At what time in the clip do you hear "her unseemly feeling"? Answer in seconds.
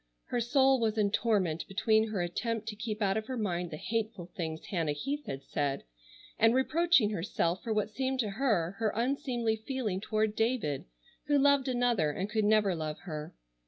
8.79-10.01